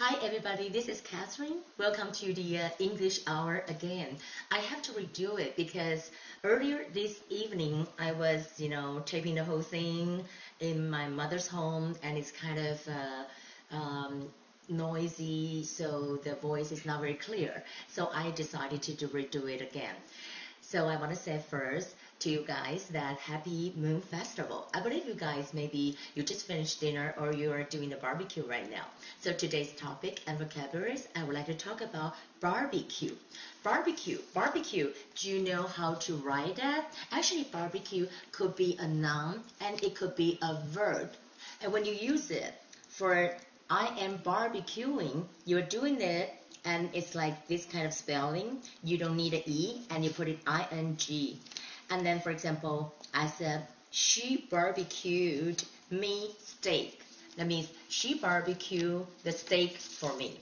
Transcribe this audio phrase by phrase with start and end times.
[0.00, 1.58] Hi everybody, this is Catherine.
[1.76, 4.16] Welcome to the uh, English Hour again.
[4.52, 6.12] I have to redo it because
[6.44, 10.24] earlier this evening I was, you know, taping the whole thing
[10.60, 14.28] in my mother's home and it's kind of uh, um,
[14.68, 17.64] noisy, so the voice is not very clear.
[17.88, 19.96] So I decided to do, redo it again.
[20.70, 24.68] So I want to say first to you guys that happy moon festival.
[24.74, 28.44] I believe you guys maybe you just finished dinner or you are doing a barbecue
[28.44, 28.84] right now.
[29.22, 33.14] So today's topic and vocabularies, I would like to talk about barbecue.
[33.64, 34.92] Barbecue, barbecue.
[35.16, 36.92] Do you know how to write that?
[37.12, 41.10] Actually, barbecue could be a noun and it could be a verb.
[41.62, 42.52] And when you use it
[42.90, 43.34] for
[43.70, 48.58] I am barbecuing, you're doing it and it's like this kind of spelling.
[48.82, 50.38] You don't need an E and you put it
[50.72, 51.38] ing.
[51.90, 57.02] And then, for example, I said, she barbecued me steak.
[57.36, 60.40] That means she barbecued the steak for me.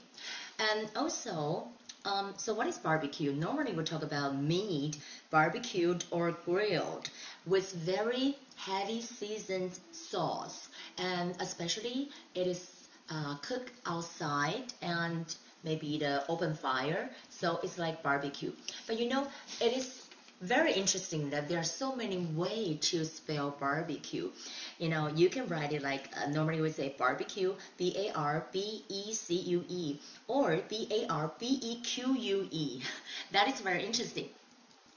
[0.59, 1.67] And also,
[2.05, 3.31] um, so what is barbecue?
[3.33, 4.97] Normally we talk about meat,
[5.29, 7.09] barbecued or grilled
[7.45, 10.69] with very heavy seasoned sauce.
[10.97, 15.35] And especially it is uh, cooked outside and
[15.67, 17.09] maybe the open fire.
[17.29, 18.51] So it's like barbecue.
[18.87, 19.27] But you know,
[19.59, 20.07] it is
[20.41, 24.29] very interesting that there are so many ways to spell barbecue.
[24.77, 28.45] You know, you can write it like uh, normally we say barbecue, B A R
[28.51, 32.81] B E C U E, or B A R B E Q U E.
[33.31, 34.29] That is very interesting.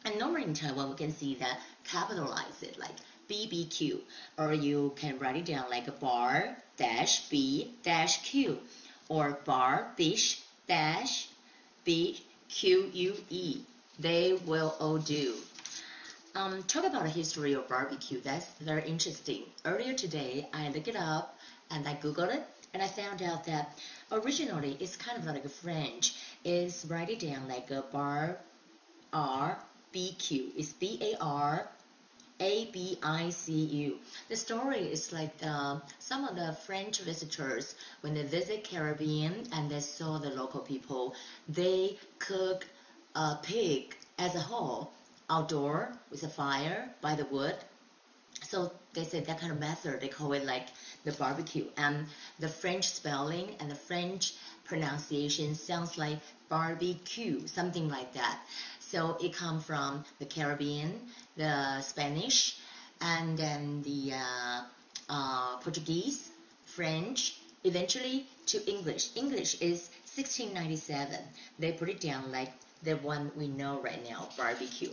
[0.05, 2.97] And normally in Taiwan, we can see that capitalize it like
[3.29, 4.01] BBQ,
[4.39, 8.59] or you can write it down like bar dash B dash Q,
[9.09, 11.29] or bar bish dash
[11.85, 13.63] B Q U E.
[13.99, 15.35] They will all do.
[16.37, 18.21] Um, talk about the history of barbecue.
[18.21, 19.43] That's very interesting.
[19.65, 21.37] Earlier today, I looked it up
[21.73, 23.77] and I googled it, and I found out that
[24.13, 26.15] originally it's kind of like a French.
[26.45, 28.39] It's write it down like a bar
[29.13, 29.59] R
[29.91, 30.53] B Q.
[30.57, 31.69] It's B A R
[32.41, 33.99] a B I C U.
[34.29, 39.71] The story is like uh, some of the French visitors when they visit Caribbean and
[39.71, 41.15] they saw the local people,
[41.49, 42.67] they cook
[43.15, 44.93] a pig as a whole
[45.29, 47.55] outdoor with a fire by the wood.
[48.43, 50.69] So they say that kind of method they call it like
[51.05, 52.07] the barbecue and
[52.39, 54.35] the French spelling and the French
[54.65, 56.19] pronunciation sounds like
[56.49, 58.41] barbecue, something like that.
[58.91, 61.01] So it comes from the Caribbean,
[61.37, 62.59] the Spanish,
[63.01, 64.63] and then the uh,
[65.09, 66.31] uh, Portuguese,
[66.65, 69.11] French, eventually to English.
[69.15, 71.19] English is 1697.
[71.61, 72.53] They put it down like
[72.83, 74.91] the one we know right now, barbecue.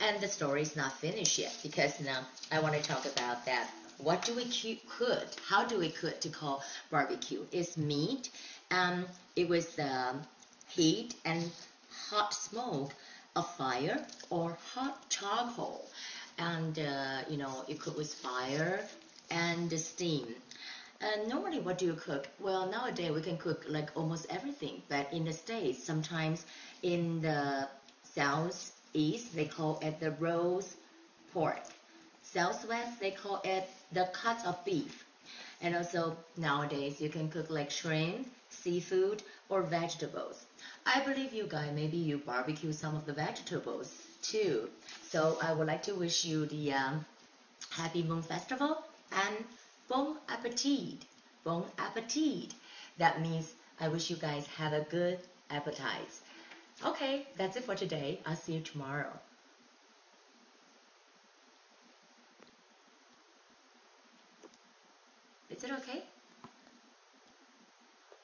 [0.00, 3.68] And the story is not finished yet because now I want to talk about that.
[3.98, 5.26] What do we cook?
[5.46, 7.44] How do we cook to call barbecue?
[7.52, 8.30] It's meat.
[8.70, 9.04] Um,
[9.36, 10.22] it was um,
[10.70, 11.50] heat and
[12.08, 12.92] hot smoke
[13.36, 15.84] a fire or hot charcoal.
[16.38, 18.80] And uh, you know you cook with fire
[19.30, 20.26] and steam.
[21.00, 22.28] And normally what do you cook?
[22.40, 24.82] Well nowadays we can cook like almost everything.
[24.88, 26.46] But in the states sometimes
[26.82, 27.68] in the
[28.02, 30.76] southeast they call it the roast
[31.32, 31.62] pork.
[32.22, 35.04] Southwest they call it the cut of beef.
[35.60, 40.46] And also nowadays you can cook like shrimp seafood or vegetables
[40.86, 44.68] I believe you guys, maybe you barbecue some of the vegetables too.
[45.08, 47.04] So I would like to wish you the um,
[47.70, 49.44] Happy Moon Festival and
[49.88, 51.04] Bon Appetit.
[51.42, 52.54] Bon Appetit.
[52.98, 55.18] That means I wish you guys have a good
[55.50, 56.20] appetite.
[56.84, 58.20] Okay, that's it for today.
[58.26, 59.12] I'll see you tomorrow.
[65.50, 66.02] Is it okay?